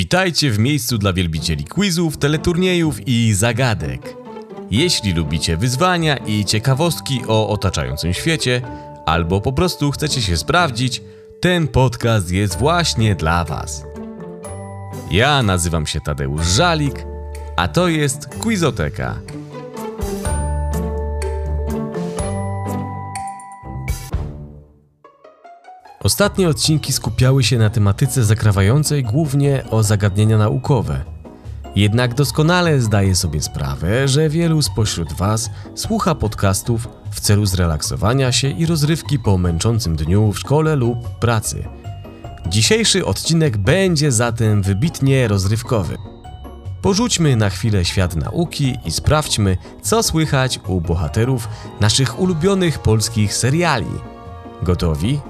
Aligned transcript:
Witajcie 0.00 0.50
w 0.50 0.58
miejscu 0.58 0.98
dla 0.98 1.12
wielbicieli 1.12 1.64
quizów, 1.64 2.16
teleturniejów 2.16 3.08
i 3.08 3.34
zagadek. 3.34 4.16
Jeśli 4.70 5.12
lubicie 5.12 5.56
wyzwania 5.56 6.16
i 6.16 6.44
ciekawostki 6.44 7.20
o 7.28 7.48
otaczającym 7.48 8.14
świecie, 8.14 8.62
albo 9.06 9.40
po 9.40 9.52
prostu 9.52 9.90
chcecie 9.90 10.22
się 10.22 10.36
sprawdzić, 10.36 11.02
ten 11.40 11.68
podcast 11.68 12.30
jest 12.30 12.58
właśnie 12.58 13.14
dla 13.14 13.44
Was. 13.44 13.84
Ja 15.10 15.42
nazywam 15.42 15.86
się 15.86 16.00
Tadeusz 16.00 16.46
Żalik, 16.46 17.06
a 17.56 17.68
to 17.68 17.88
jest 17.88 18.26
Quizoteka. 18.26 19.20
Ostatnie 26.04 26.48
odcinki 26.48 26.92
skupiały 26.92 27.44
się 27.44 27.58
na 27.58 27.70
tematyce 27.70 28.24
zakrawającej 28.24 29.02
głównie 29.02 29.64
o 29.70 29.82
zagadnienia 29.82 30.38
naukowe. 30.38 31.04
Jednak 31.76 32.14
doskonale 32.14 32.80
zdaję 32.80 33.14
sobie 33.14 33.42
sprawę, 33.42 34.08
że 34.08 34.28
wielu 34.28 34.62
spośród 34.62 35.12
Was 35.12 35.50
słucha 35.74 36.14
podcastów 36.14 36.88
w 37.10 37.20
celu 37.20 37.46
zrelaksowania 37.46 38.32
się 38.32 38.48
i 38.48 38.66
rozrywki 38.66 39.18
po 39.18 39.38
męczącym 39.38 39.96
dniu 39.96 40.32
w 40.32 40.38
szkole 40.38 40.76
lub 40.76 41.18
pracy. 41.18 41.64
Dzisiejszy 42.46 43.06
odcinek 43.06 43.56
będzie 43.56 44.12
zatem 44.12 44.62
wybitnie 44.62 45.28
rozrywkowy. 45.28 45.96
Porzućmy 46.82 47.36
na 47.36 47.50
chwilę 47.50 47.84
świat 47.84 48.16
nauki 48.16 48.76
i 48.84 48.90
sprawdźmy, 48.90 49.56
co 49.82 50.02
słychać 50.02 50.60
u 50.66 50.80
bohaterów 50.80 51.48
naszych 51.80 52.20
ulubionych 52.20 52.78
polskich 52.78 53.34
seriali. 53.34 53.90
Gotowi? 54.62 55.20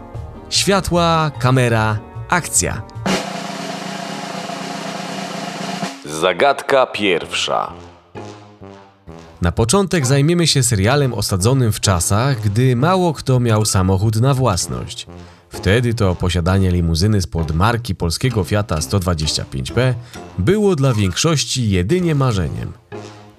Światła, 0.50 1.30
kamera, 1.38 1.98
akcja. 2.28 2.82
Zagadka 6.04 6.86
pierwsza. 6.86 7.72
Na 9.42 9.52
początek 9.52 10.06
zajmiemy 10.06 10.46
się 10.46 10.62
serialem 10.62 11.14
osadzonym 11.14 11.72
w 11.72 11.80
czasach, 11.80 12.40
gdy 12.40 12.76
mało 12.76 13.12
kto 13.12 13.40
miał 13.40 13.64
samochód 13.64 14.16
na 14.16 14.34
własność. 14.34 15.06
Wtedy 15.48 15.94
to 15.94 16.14
posiadanie 16.14 16.70
limuzyny 16.70 17.22
spod 17.22 17.52
marki 17.52 17.94
polskiego 17.94 18.44
Fiata 18.44 18.76
125P 18.76 19.94
było 20.38 20.76
dla 20.76 20.94
większości 20.94 21.70
jedynie 21.70 22.14
marzeniem. 22.14 22.72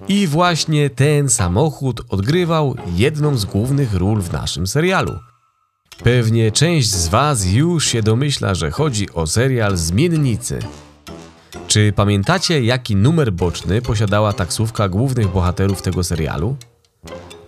I 0.08 0.26
właśnie 0.26 0.90
ten 0.90 1.28
samochód 1.28 2.00
odgrywał 2.08 2.76
jedną 2.96 3.36
z 3.36 3.44
głównych 3.44 3.94
ról 3.94 4.22
w 4.22 4.32
naszym 4.32 4.66
serialu. 4.66 5.31
Pewnie 5.98 6.52
część 6.52 6.90
z 6.90 7.08
Was 7.08 7.46
już 7.46 7.86
się 7.86 8.02
domyśla, 8.02 8.54
że 8.54 8.70
chodzi 8.70 9.10
o 9.10 9.26
serial 9.26 9.76
Zmiennicy. 9.76 10.58
Czy 11.66 11.92
pamiętacie, 11.96 12.64
jaki 12.64 12.96
numer 12.96 13.32
boczny 13.32 13.82
posiadała 13.82 14.32
taksówka 14.32 14.88
głównych 14.88 15.28
bohaterów 15.28 15.82
tego 15.82 16.04
serialu? 16.04 16.56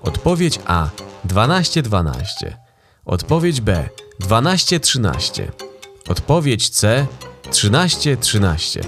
Odpowiedź 0.02 0.58
A 0.66 0.88
1212. 1.28 2.56
Odpowiedź 3.04 3.60
B 3.60 3.88
1213. 4.18 5.52
Odpowiedź 6.08 6.68
C 6.68 7.06
1313. 7.50 8.80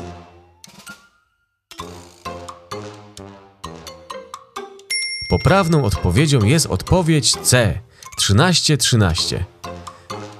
Poprawną 5.30 5.84
odpowiedzią 5.84 6.44
jest 6.44 6.66
odpowiedź 6.66 7.32
C 7.32 7.80
1313. 8.16 9.44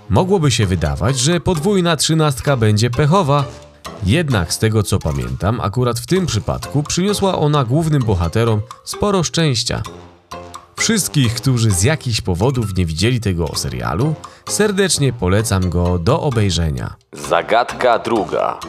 Mogłoby 0.09 0.51
się 0.51 0.67
wydawać, 0.67 1.19
że 1.19 1.41
podwójna 1.41 1.97
trzynastka 1.97 2.57
będzie 2.57 2.91
pechowa, 2.91 3.45
jednak 4.05 4.53
z 4.53 4.59
tego 4.59 4.83
co 4.83 4.99
pamiętam, 4.99 5.61
akurat 5.61 5.99
w 5.99 6.07
tym 6.07 6.27
przypadku 6.27 6.83
przyniosła 6.83 7.39
ona 7.39 7.65
głównym 7.65 8.03
bohaterom 8.03 8.61
sporo 8.85 9.23
szczęścia. 9.23 9.83
Wszystkich, 10.77 11.35
którzy 11.35 11.71
z 11.71 11.83
jakichś 11.83 12.21
powodów 12.21 12.77
nie 12.77 12.87
widzieli 12.87 13.21
tego 13.21 13.57
serialu, 13.57 14.15
serdecznie 14.49 15.13
polecam 15.13 15.71
go 15.71 15.99
do 15.99 16.21
obejrzenia. 16.21 16.95
Zagadka 17.29 17.99
druga. 17.99 18.61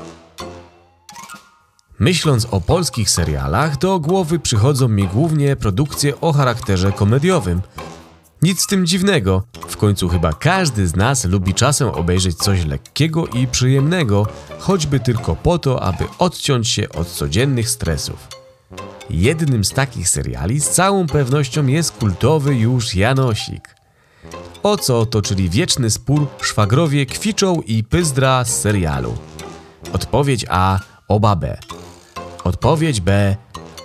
Myśląc 2.00 2.48
o 2.52 2.62
polskich 2.62 3.10
serialach, 3.10 3.78
do 3.78 4.00
głowy 4.00 4.40
przychodzą 4.40 4.88
mi 4.88 5.08
głównie 5.08 5.56
produkcje 5.56 6.22
o 6.22 6.34
charakterze 6.34 6.92
komediowym– 6.92 7.62
nic 8.42 8.62
z 8.62 8.68
tym 8.68 8.86
dziwnego, 8.86 9.44
w 9.68 9.78
końcu 9.78 10.10
chyba 10.10 10.34
każdy 10.34 10.88
z 10.88 10.96
nas 10.96 11.26
lubi 11.26 11.54
czasem 11.54 11.90
obejrzeć 11.90 12.38
coś 12.38 12.66
lekkiego 12.66 13.28
i 13.28 13.48
przyjemnego, 13.48 14.28
choćby 14.60 15.00
tylko 15.00 15.36
po 15.36 15.60
to, 15.60 15.84
aby 15.84 16.04
odciąć 16.20 16.68
się 16.68 16.90
od 16.90 17.08
codziennych 17.08 17.70
stresów. 17.70 18.28
Jednym 19.10 19.66
z 19.66 19.70
takich 19.70 20.10
seriali 20.10 20.62
z 20.62 20.70
całą 20.70 21.08
pewnością 21.08 21.68
jest 21.68 21.92
kultowy 21.92 22.56
już 22.56 22.96
Janosik. 22.96 23.76
O 24.64 24.78
co 24.78 25.06
toczyli 25.06 25.50
wieczny 25.50 25.90
spór 25.90 26.28
szwagrowie 26.42 27.06
kwiczą 27.06 27.62
i 27.62 27.84
pyzdra 27.84 28.46
z 28.46 28.62
serialu? 28.62 29.18
Odpowiedź 29.94 30.46
A 30.50 30.80
o 31.08 31.20
babę. 31.20 31.58
Odpowiedź 32.44 33.02
B 33.02 33.36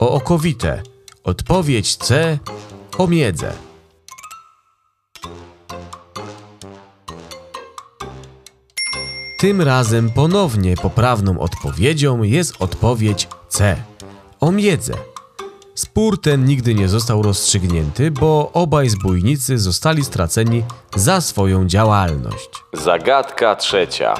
o 0.00 0.10
okowite. 0.10 0.82
Odpowiedź 1.24 1.96
C 1.96 2.38
o 2.98 3.06
miedzę. 3.06 3.71
Tym 9.42 9.60
razem 9.60 10.10
ponownie 10.10 10.76
poprawną 10.76 11.38
odpowiedzią 11.40 12.22
jest 12.22 12.54
odpowiedź 12.58 13.28
C. 13.48 13.76
O 14.40 14.52
miedzę. 14.52 14.94
Spór 15.74 16.20
ten 16.20 16.44
nigdy 16.44 16.74
nie 16.74 16.88
został 16.88 17.22
rozstrzygnięty, 17.22 18.10
bo 18.10 18.50
obaj 18.52 18.88
zbójnicy 18.88 19.58
zostali 19.58 20.04
straceni 20.04 20.64
za 20.96 21.20
swoją 21.20 21.66
działalność. 21.66 22.50
Zagadka 22.72 23.56
trzecia. 23.56 24.14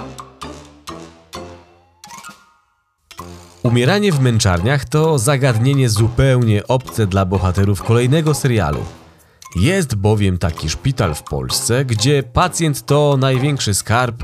Umieranie 3.63 4.13
w 4.13 4.21
męczarniach 4.21 4.85
to 4.85 5.19
zagadnienie 5.19 5.89
zupełnie 5.89 6.67
obce 6.67 7.07
dla 7.07 7.25
bohaterów 7.25 7.83
kolejnego 7.83 8.35
serialu. 8.35 8.85
Jest 9.57 9.95
bowiem 9.95 10.39
taki 10.39 10.71
szpital 10.71 11.15
w 11.15 11.23
Polsce, 11.23 11.85
gdzie 11.85 12.23
pacjent 12.23 12.87
to 12.87 13.17
największy 13.17 13.75
skarb 13.75 14.23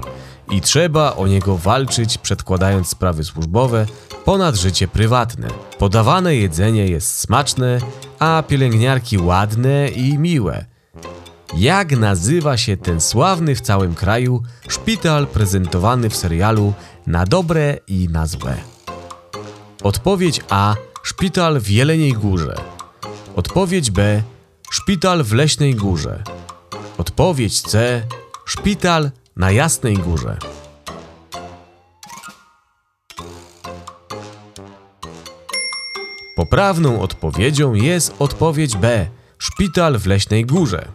i 0.51 0.61
trzeba 0.61 1.17
o 1.17 1.27
niego 1.27 1.59
walczyć, 1.59 2.19
przedkładając 2.19 2.89
sprawy 2.89 3.25
służbowe 3.25 3.87
ponad 4.25 4.57
życie 4.57 4.89
prywatne. 4.89 5.49
Podawane 5.79 6.37
jedzenie 6.37 6.87
jest 6.87 7.19
smaczne, 7.19 7.79
a 8.19 8.43
pielęgniarki 8.49 9.19
ładne 9.19 9.89
i 9.89 10.19
miłe. 10.19 10.65
Jak 11.57 11.93
nazywa 11.93 12.57
się 12.57 12.77
ten 12.77 13.01
sławny 13.01 13.55
w 13.55 13.61
całym 13.61 13.95
kraju 13.95 14.43
szpital 14.69 15.27
prezentowany 15.27 16.11
w 16.11 16.17
serialu 16.17 16.73
na 17.07 17.25
dobre 17.25 17.79
i 17.87 18.09
na 18.09 18.27
złe? 18.27 18.57
Odpowiedź 19.83 20.41
A. 20.49 20.75
Szpital 21.03 21.61
w 21.61 21.71
Jeleniej 21.71 22.13
Górze. 22.13 22.55
Odpowiedź 23.37 23.91
B. 23.91 24.23
Szpital 24.71 25.25
w 25.25 25.33
Leśnej 25.33 25.75
Górze. 25.75 26.23
Odpowiedź 26.99 27.61
C. 27.61 28.03
Szpital 28.47 29.11
na 29.39 29.51
Jasnej 29.51 29.97
Górze. 29.97 30.37
Poprawną 36.37 37.01
odpowiedzią 37.01 37.75
jest 37.75 38.15
odpowiedź 38.19 38.77
B. 38.77 39.07
Szpital 39.39 39.99
w 39.99 40.07
Leśnej 40.07 40.47
Górze. 40.47 40.89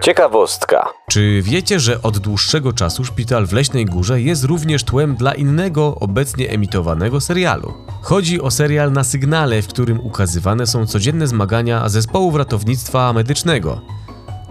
Ciekawostka. 0.00 0.88
Czy 1.10 1.42
wiecie, 1.42 1.80
że 1.80 2.02
od 2.02 2.18
dłuższego 2.18 2.72
czasu 2.72 3.04
Szpital 3.04 3.46
w 3.46 3.52
Leśnej 3.52 3.86
Górze 3.86 4.20
jest 4.20 4.44
również 4.44 4.84
tłem 4.84 5.16
dla 5.16 5.34
innego, 5.34 5.94
obecnie 6.00 6.50
emitowanego 6.50 7.20
serialu? 7.20 7.74
Chodzi 8.02 8.40
o 8.40 8.50
serial 8.50 8.92
na 8.92 9.04
sygnale, 9.04 9.62
w 9.62 9.68
którym 9.68 10.00
ukazywane 10.00 10.66
są 10.66 10.86
codzienne 10.86 11.26
zmagania 11.26 11.88
zespołów 11.88 12.34
ratownictwa 12.34 13.12
medycznego. 13.12 13.80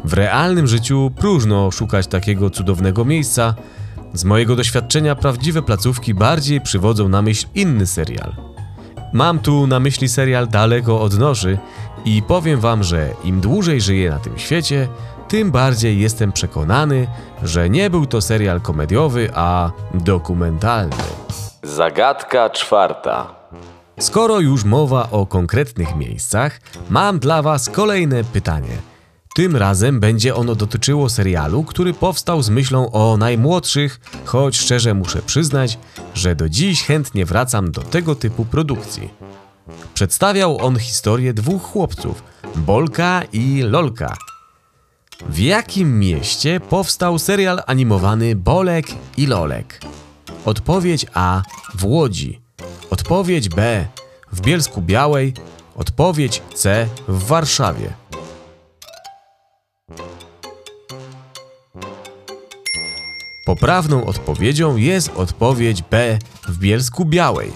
W 0.03 0.13
realnym 0.13 0.67
życiu 0.67 1.11
próżno 1.19 1.71
szukać 1.71 2.07
takiego 2.07 2.49
cudownego 2.49 3.05
miejsca. 3.05 3.55
Z 4.13 4.23
mojego 4.23 4.55
doświadczenia 4.55 5.15
prawdziwe 5.15 5.61
placówki 5.61 6.13
bardziej 6.13 6.61
przywodzą 6.61 7.09
na 7.09 7.21
myśl 7.21 7.47
inny 7.55 7.87
serial. 7.87 8.35
Mam 9.13 9.39
tu 9.39 9.67
na 9.67 9.79
myśli 9.79 10.09
serial 10.09 10.47
Daleko 10.47 11.01
od 11.01 11.19
Noży 11.19 11.57
i 12.05 12.23
powiem 12.27 12.59
wam, 12.59 12.83
że 12.83 13.09
im 13.23 13.41
dłużej 13.41 13.81
żyję 13.81 14.09
na 14.09 14.19
tym 14.19 14.37
świecie, 14.37 14.87
tym 15.27 15.51
bardziej 15.51 15.99
jestem 15.99 16.31
przekonany, 16.31 17.07
że 17.43 17.69
nie 17.69 17.89
był 17.89 18.05
to 18.05 18.21
serial 18.21 18.61
komediowy, 18.61 19.29
a 19.33 19.71
dokumentalny. 19.93 20.95
Zagadka 21.63 22.49
czwarta. 22.49 23.35
Skoro 23.99 24.39
już 24.39 24.63
mowa 24.63 25.09
o 25.11 25.25
konkretnych 25.25 25.95
miejscach, 25.95 26.59
mam 26.89 27.19
dla 27.19 27.41
was 27.41 27.69
kolejne 27.69 28.23
pytanie– 28.23 28.77
Tym 29.33 29.55
razem 29.55 29.99
będzie 29.99 30.35
ono 30.35 30.55
dotyczyło 30.55 31.09
serialu, 31.09 31.63
który 31.63 31.93
powstał 31.93 32.41
z 32.41 32.49
myślą 32.49 32.91
o 32.91 33.17
najmłodszych, 33.17 33.99
choć 34.25 34.57
szczerze 34.57 34.93
muszę 34.93 35.21
przyznać, 35.21 35.79
że 36.15 36.35
do 36.35 36.49
dziś 36.49 36.83
chętnie 36.83 37.25
wracam 37.25 37.71
do 37.71 37.81
tego 37.81 38.15
typu 38.15 38.45
produkcji. 38.45 39.09
Przedstawiał 39.93 40.65
on 40.65 40.79
historię 40.79 41.33
dwóch 41.33 41.63
chłopców, 41.63 42.23
Bolka 42.55 43.21
i 43.33 43.61
Lolka. 43.61 44.13
W 45.29 45.39
jakim 45.39 45.99
mieście 45.99 46.59
powstał 46.59 47.19
serial 47.19 47.61
animowany 47.67 48.35
Bolek 48.35 48.85
i 49.17 49.25
Lolek? 49.25 49.81
Odpowiedź 50.45 51.05
A 51.13 51.41
w 51.75 51.85
Łodzi. 51.85 52.41
Odpowiedź 52.89 53.49
B 53.49 53.87
w 54.31 54.41
Bielsku 54.41 54.81
Białej. 54.81 55.33
Odpowiedź 55.75 56.41
C 56.55 56.87
w 57.07 57.23
Warszawie. 57.23 58.02
Poprawną 63.45 64.05
odpowiedzią 64.05 64.75
jest 64.75 65.11
odpowiedź 65.15 65.81
B 65.81 66.19
w 66.47 66.57
Bielsku 66.57 67.05
Białej. 67.05 67.51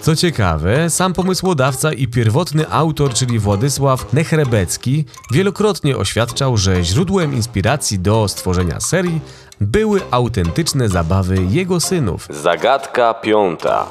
Co 0.00 0.16
ciekawe, 0.16 0.90
sam 0.90 1.12
pomysłodawca 1.12 1.92
i 1.92 2.08
pierwotny 2.08 2.70
autor, 2.70 3.14
czyli 3.14 3.38
Władysław 3.38 4.12
Nechrebecki, 4.12 5.04
wielokrotnie 5.32 5.96
oświadczał, 5.96 6.56
że 6.56 6.84
źródłem 6.84 7.34
inspiracji 7.34 7.98
do 7.98 8.28
stworzenia 8.28 8.80
serii 8.80 9.20
były 9.60 10.00
autentyczne 10.10 10.88
zabawy 10.88 11.36
jego 11.50 11.80
synów. 11.80 12.28
Zagadka 12.30 13.14
piąta. 13.14 13.86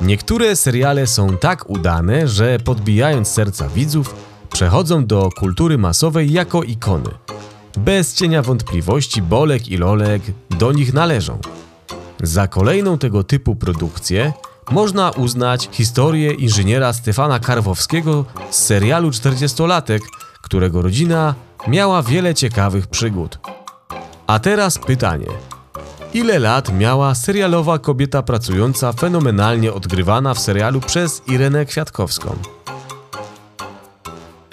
Niektóre 0.00 0.56
seriale 0.56 1.06
są 1.06 1.36
tak 1.36 1.70
udane, 1.70 2.28
że 2.28 2.58
podbijając 2.58 3.28
serca 3.28 3.68
widzów, 3.68 4.14
przechodzą 4.52 5.06
do 5.06 5.28
kultury 5.38 5.78
masowej 5.78 6.32
jako 6.32 6.62
ikony. 6.62 7.10
Bez 7.76 8.14
cienia 8.14 8.42
wątpliwości 8.42 9.22
Bolek 9.22 9.68
i 9.68 9.76
Lolek 9.76 10.22
do 10.50 10.72
nich 10.72 10.94
należą. 10.94 11.38
Za 12.22 12.48
kolejną 12.48 12.98
tego 12.98 13.24
typu 13.24 13.56
produkcję 13.56 14.32
można 14.70 15.10
uznać 15.10 15.68
historię 15.72 16.32
inżyniera 16.32 16.92
Stefana 16.92 17.38
Karwowskiego 17.38 18.24
z 18.50 18.56
serialu 18.56 19.10
40-latek, 19.10 20.00
którego 20.42 20.82
rodzina 20.82 21.34
miała 21.68 22.02
wiele 22.02 22.34
ciekawych 22.34 22.86
przygód. 22.86 23.38
A 24.26 24.38
teraz 24.38 24.78
pytanie. 24.78 25.26
Ile 26.14 26.38
lat 26.38 26.72
miała 26.72 27.14
serialowa 27.14 27.78
kobieta 27.78 28.22
pracująca 28.22 28.92
fenomenalnie 28.92 29.72
odgrywana 29.72 30.34
w 30.34 30.38
serialu 30.38 30.80
przez 30.80 31.22
Irenę 31.26 31.66
Kwiatkowską? 31.66 32.36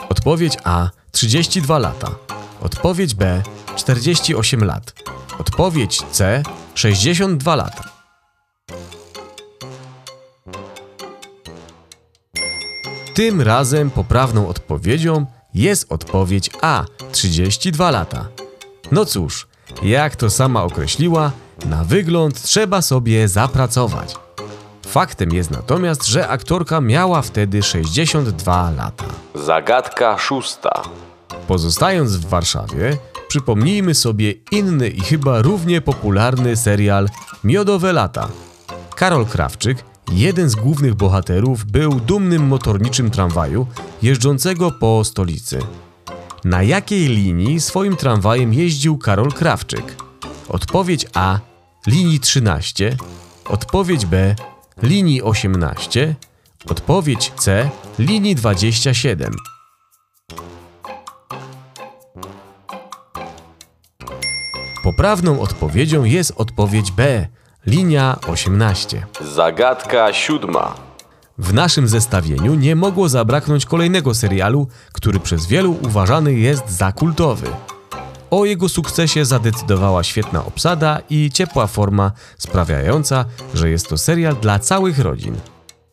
Odpowiedź 0.09 0.57
A 0.63 0.89
32 1.11 1.79
lata. 1.79 2.24
Odpowiedź 2.65 3.15
B 3.15 3.41
48 3.75 4.63
lat. 4.63 4.93
Odpowiedź 5.39 6.01
C 6.11 6.43
62 6.75 7.55
lata. 7.55 7.83
Tym 13.13 13.41
razem 13.41 13.91
poprawną 13.91 14.47
odpowiedzią 14.47 15.25
jest 15.53 15.91
odpowiedź 15.91 16.49
A 16.61 16.85
32 17.11 17.91
lata. 17.91 18.27
No 18.91 19.05
cóż, 19.05 19.47
jak 19.83 20.15
to 20.15 20.29
sama 20.29 20.63
określiła, 20.63 21.31
na 21.65 21.83
wygląd 21.83 22.41
trzeba 22.41 22.81
sobie 22.81 23.27
zapracować. 23.27 24.15
Faktem 24.87 25.33
jest 25.33 25.51
natomiast, 25.51 26.05
że 26.05 26.27
aktorka 26.27 26.81
miała 26.81 27.21
wtedy 27.21 27.63
62 27.63 28.71
lata. 28.71 29.05
Zagadka 29.35 30.17
szósta. 30.17 30.81
Pozostając 31.47 32.15
w 32.15 32.25
Warszawie, 32.25 32.97
przypomnijmy 33.27 33.95
sobie 33.95 34.31
inny 34.51 34.89
i 34.89 35.01
chyba 35.01 35.41
równie 35.41 35.81
popularny 35.81 36.57
serial 36.57 37.09
Miodowe 37.43 37.93
lata. 37.93 38.27
Karol 38.95 39.25
Krawczyk, 39.25 39.83
jeden 40.11 40.49
z 40.49 40.55
głównych 40.55 40.95
bohaterów, 40.95 41.65
był 41.65 41.99
dumnym 41.99 42.47
motorniczym 42.47 43.11
tramwaju 43.11 43.67
jeżdżącego 44.01 44.71
po 44.71 45.03
stolicy. 45.03 45.59
Na 46.43 46.63
jakiej 46.63 47.07
linii 47.07 47.61
swoim 47.61 47.95
tramwajem 47.95 48.53
jeździł 48.53 48.97
Karol 48.97 49.31
Krawczyk? 49.31 49.95
Odpowiedź 50.49 51.05
A 51.13 51.39
linii 51.87 52.19
13, 52.19 52.97
odpowiedź 53.49 54.05
B 54.05 54.35
linii 54.83 55.21
18, 55.21 56.15
odpowiedź 56.69 57.31
C 57.37 57.69
linii 57.99 58.35
27. 58.35 59.54
Poprawną 64.85 65.41
odpowiedzią 65.41 66.03
jest 66.03 66.33
odpowiedź 66.37 66.91
B 66.91 67.27
linia 67.65 68.19
18. 68.27 69.05
Zagadka 69.35 70.13
siódma. 70.13 70.75
W 71.37 71.53
naszym 71.53 71.87
zestawieniu 71.87 72.55
nie 72.55 72.75
mogło 72.75 73.09
zabraknąć 73.09 73.65
kolejnego 73.65 74.13
serialu, 74.13 74.67
który 74.93 75.19
przez 75.19 75.45
wielu 75.45 75.77
uważany 75.83 76.33
jest 76.33 76.69
za 76.69 76.91
kultowy. 76.91 77.47
O 78.31 78.45
jego 78.45 78.69
sukcesie 78.69 79.25
zadecydowała 79.25 80.03
świetna 80.03 80.45
obsada 80.45 81.01
i 81.09 81.31
ciepła 81.31 81.67
forma, 81.67 82.11
sprawiająca, 82.37 83.25
że 83.53 83.69
jest 83.69 83.87
to 83.87 83.97
serial 83.97 84.35
dla 84.35 84.59
całych 84.59 84.99
rodzin. 84.99 85.35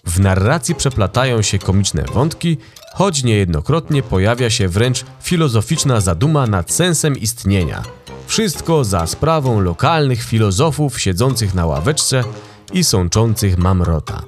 W 0.04 0.20
narracji 0.20 0.74
przeplatają 0.74 1.42
się 1.42 1.58
komiczne 1.58 2.04
wątki, 2.14 2.58
choć 2.94 3.24
niejednokrotnie 3.24 4.02
pojawia 4.02 4.50
się 4.50 4.68
wręcz 4.68 5.04
filozoficzna 5.22 6.00
zaduma 6.00 6.46
nad 6.46 6.70
sensem 6.70 7.18
istnienia. 7.18 7.82
Wszystko 8.32 8.84
za 8.84 9.06
sprawą 9.06 9.60
lokalnych 9.60 10.22
filozofów 10.22 11.00
siedzących 11.00 11.54
na 11.54 11.66
ławeczce 11.66 12.24
i 12.72 12.84
sączących 12.84 13.58
mamrota. 13.58 14.22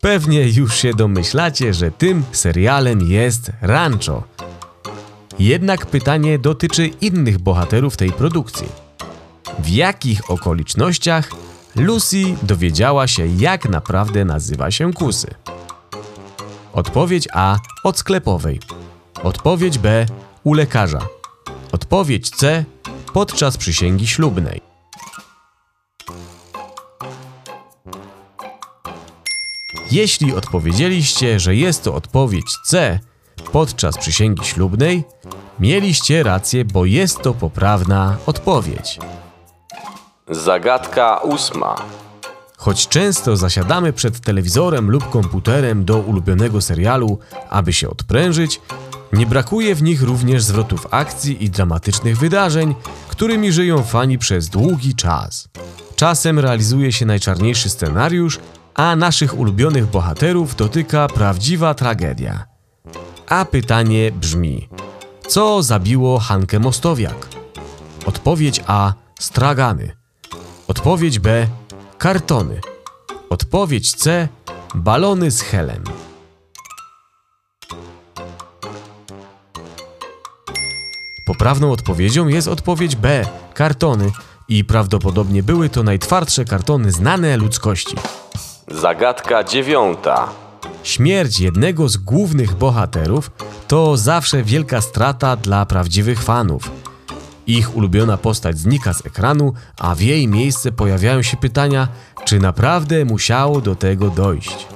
Pewnie 0.00 0.48
już 0.48 0.76
się 0.76 0.94
domyślacie, 0.94 1.74
że 1.74 1.90
tym 1.90 2.24
serialem 2.32 3.00
jest 3.02 3.52
Rancho. 3.62 4.22
Jednak 5.38 5.86
pytanie 5.86 6.38
dotyczy 6.38 6.86
innych 6.86 7.38
bohaterów 7.38 7.96
tej 7.96 8.12
produkcji. 8.12 8.68
W 9.58 9.68
jakich 9.68 10.30
okolicznościach 10.30 11.30
Lucy 11.76 12.22
dowiedziała 12.42 13.06
się, 13.06 13.26
jak 13.26 13.68
naprawdę 13.68 14.24
nazywa 14.24 14.70
się 14.70 14.92
kusy? 14.92 15.28
Odpowiedź 16.72 17.28
A 17.32 17.58
od 17.84 17.98
sklepowej. 17.98 18.60
Odpowiedź 19.22 19.78
B 19.78 20.06
u 20.44 20.54
lekarza. 20.54 21.00
Odpowiedź 21.72 22.30
C 22.30 22.64
podczas 23.16 23.56
przysięgi 23.56 24.06
ślubnej. 24.06 24.60
Jeśli 29.90 30.34
odpowiedzieliście, 30.34 31.40
że 31.40 31.54
jest 31.54 31.82
to 31.82 31.94
odpowiedź 31.94 32.56
C 32.66 32.98
podczas 33.52 33.98
przysięgi 33.98 34.44
ślubnej, 34.44 35.04
mieliście 35.60 36.22
rację, 36.22 36.64
bo 36.64 36.84
jest 36.84 37.22
to 37.22 37.34
poprawna 37.34 38.16
odpowiedź. 38.26 38.98
Zagadka 40.28 41.18
ósma. 41.18 41.74
Choć 42.56 42.88
często 42.88 43.36
zasiadamy 43.36 43.92
przed 43.92 44.20
telewizorem 44.20 44.90
lub 44.90 45.10
komputerem 45.10 45.84
do 45.84 45.98
ulubionego 45.98 46.60
serialu, 46.60 47.18
aby 47.50 47.72
się 47.72 47.90
odprężyć, 47.90 48.60
nie 49.12 49.26
brakuje 49.26 49.74
w 49.74 49.82
nich 49.82 50.02
również 50.02 50.42
zwrotów 50.42 50.86
akcji 50.90 51.44
i 51.44 51.50
dramatycznych 51.50 52.18
wydarzeń, 52.18 52.74
którymi 53.08 53.52
żyją 53.52 53.82
fani 53.82 54.18
przez 54.18 54.48
długi 54.48 54.94
czas. 54.94 55.48
Czasem 55.96 56.38
realizuje 56.38 56.92
się 56.92 57.06
najczarniejszy 57.06 57.68
scenariusz, 57.68 58.38
a 58.74 58.96
naszych 58.96 59.38
ulubionych 59.38 59.86
bohaterów 59.86 60.56
dotyka 60.56 61.08
prawdziwa 61.08 61.74
tragedia. 61.74 62.44
A 63.28 63.44
pytanie 63.44 64.12
brzmi: 64.12 64.68
co 65.28 65.62
zabiło 65.62 66.18
Hankę 66.18 66.58
Mostowiak? 66.58 67.28
Odpowiedź 68.06 68.60
A: 68.66 68.92
stragany. 69.20 69.96
Odpowiedź 70.68 71.18
B: 71.18 71.46
kartony. 71.98 72.60
Odpowiedź 73.30 73.94
C: 73.94 74.28
balony 74.74 75.30
z 75.30 75.40
helem. 75.40 75.84
Poprawną 81.36 81.72
odpowiedzią 81.72 82.28
jest 82.28 82.48
odpowiedź 82.48 82.96
B: 82.96 83.26
kartony 83.54 84.10
i 84.48 84.64
prawdopodobnie 84.64 85.42
były 85.42 85.68
to 85.68 85.82
najtwardsze 85.82 86.44
kartony 86.44 86.92
znane 86.92 87.36
ludzkości. 87.36 87.96
Zagadka 88.68 89.44
dziewiąta. 89.44 90.28
Śmierć 90.82 91.40
jednego 91.40 91.88
z 91.88 91.96
głównych 91.96 92.54
bohaterów 92.54 93.30
to 93.68 93.96
zawsze 93.96 94.42
wielka 94.42 94.80
strata 94.80 95.36
dla 95.36 95.66
prawdziwych 95.66 96.22
fanów. 96.22 96.70
Ich 97.46 97.76
ulubiona 97.76 98.16
postać 98.16 98.58
znika 98.58 98.92
z 98.94 99.06
ekranu, 99.06 99.52
a 99.78 99.94
w 99.94 100.00
jej 100.00 100.28
miejsce 100.28 100.72
pojawiają 100.72 101.22
się 101.22 101.36
pytania, 101.36 101.88
czy 102.24 102.38
naprawdę 102.38 103.04
musiało 103.04 103.60
do 103.60 103.74
tego 103.74 104.10
dojść. 104.10 104.66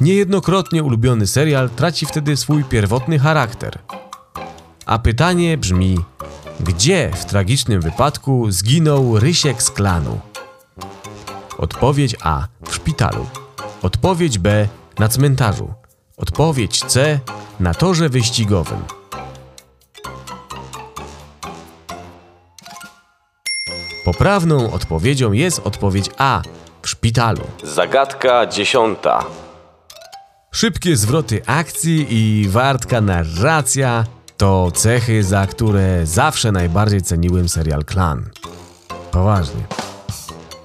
Niejednokrotnie 0.00 0.82
ulubiony 0.82 1.26
serial 1.26 1.70
traci 1.70 2.06
wtedy 2.06 2.36
swój 2.36 2.64
pierwotny 2.64 3.18
charakter. 3.18 3.78
A 4.90 4.98
pytanie 4.98 5.58
brzmi: 5.58 5.98
gdzie 6.60 7.10
w 7.14 7.24
tragicznym 7.24 7.80
wypadku 7.80 8.50
zginął 8.50 9.18
Rysiek 9.18 9.62
z 9.62 9.70
klanu? 9.70 10.20
Odpowiedź 11.58 12.16
A 12.22 12.46
w 12.66 12.74
szpitalu. 12.74 13.26
Odpowiedź 13.82 14.38
B 14.38 14.68
na 14.98 15.08
cmentarzu. 15.08 15.74
Odpowiedź 16.16 16.84
C 16.84 17.20
na 17.60 17.74
torze 17.74 18.08
wyścigowym. 18.08 18.78
Poprawną 24.04 24.72
odpowiedzią 24.72 25.32
jest 25.32 25.60
odpowiedź 25.64 26.10
A 26.18 26.42
w 26.82 26.88
szpitalu. 26.88 27.44
Zagadka 27.62 28.46
dziesiąta. 28.46 29.24
Szybkie 30.52 30.96
zwroty 30.96 31.42
akcji 31.46 32.06
i 32.10 32.48
wartka 32.48 33.00
narracja 33.00 34.04
to 34.40 34.70
cechy, 34.70 35.24
za 35.24 35.46
które 35.46 36.06
zawsze 36.06 36.52
najbardziej 36.52 37.02
ceniłem 37.02 37.48
serial 37.48 37.84
Klan. 37.84 38.30
Poważnie. 39.10 39.64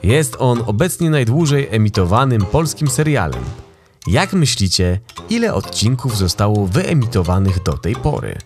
Jest 0.03 0.35
on 0.39 0.63
obecnie 0.65 1.09
najdłużej 1.09 1.67
emitowanym 1.71 2.45
polskim 2.45 2.87
serialem. 2.87 3.43
Jak 4.07 4.33
myślicie, 4.33 4.99
ile 5.29 5.53
odcinków 5.53 6.17
zostało 6.17 6.67
wyemitowanych 6.67 7.63
do 7.63 7.77
tej 7.77 7.95
pory? 7.95 8.37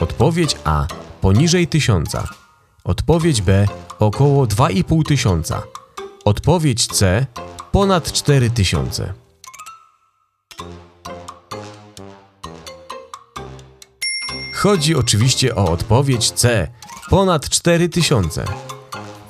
Odpowiedź 0.00 0.56
A 0.64 0.86
poniżej 1.20 1.66
tysiąca. 1.66 2.28
Odpowiedź 2.84 3.42
B 3.42 3.66
około 3.98 4.46
2,5 4.46 5.02
tysiąca. 5.02 5.62
Odpowiedź 6.24 6.86
C 6.86 7.26
ponad 7.72 8.12
4 8.12 8.50
Chodzi 14.60 14.94
oczywiście 14.94 15.56
o 15.56 15.70
odpowiedź 15.70 16.30
C 16.30 16.68
ponad 17.10 17.48
4 17.48 17.88
tysiące. 17.88 18.44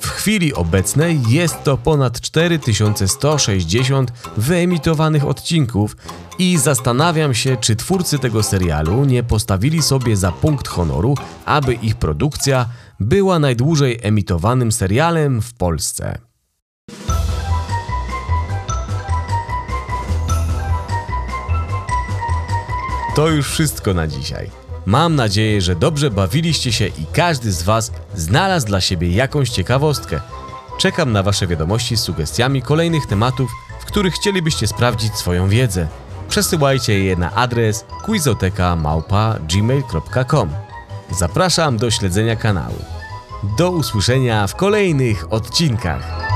W 0.01 0.07
chwili 0.09 0.55
obecnej 0.55 1.21
jest 1.29 1.65
to 1.65 1.77
ponad 1.77 2.21
4160 2.21 4.13
wyemitowanych 4.37 5.25
odcinków 5.27 5.97
i 6.39 6.59
zastanawiam 6.59 7.35
się, 7.35 7.57
czy 7.57 7.77
twórcy 7.77 8.19
tego 8.19 8.43
serialu 8.43 9.05
nie 9.05 9.23
postawili 9.23 9.83
sobie 9.83 10.17
za 10.17 10.33
punkt 10.33 10.69
honoru, 10.69 11.15
aby 11.45 11.75
ich 11.75 11.97
produkcja 11.97 12.67
była 13.01 13.39
najdłużej 13.39 13.99
emitowanym 14.03 14.73
serialem 14.73 15.43
w 15.43 15.55
Polsce. 15.55 16.19
To 23.15 23.29
już 23.29 23.51
wszystko 23.51 23.95
na 23.95 24.07
dzisiaj. 24.07 24.70
Mam 24.87 25.17
nadzieję, 25.17 25.61
że 25.61 25.77
dobrze 25.77 26.11
bawiliście 26.11 26.73
się 26.73 26.87
i 26.87 27.07
każdy 27.13 27.53
z 27.53 27.63
Was 27.63 27.93
znalazł 28.15 28.67
dla 28.67 28.81
siebie 28.81 29.11
jakąś 29.11 29.51
ciekawostkę. 29.51 30.21
Czekam 30.79 31.13
na 31.13 31.23
Wasze 31.23 31.47
wiadomości 31.47 31.97
z 31.97 32.01
sugestiami 32.01 32.63
kolejnych 32.63 33.07
tematów, 33.07 33.51
w 33.81 33.85
których 33.85 34.15
chcielibyście 34.15 34.67
sprawdzić 34.67 35.15
swoją 35.15 35.49
wiedzę. 35.49 35.89
Przesyłajcie 36.29 37.05
je 37.05 37.17
na 37.17 37.35
adres 37.35 37.85
quizoteka.gmail.com 38.05 40.51
Zapraszam 41.11 41.77
do 41.77 41.91
śledzenia 41.91 42.37
kanału. 42.37 42.85
Do 43.59 43.71
usłyszenia 43.71 44.47
w 44.47 44.57
kolejnych 44.57 45.33
odcinkach. 45.33 46.30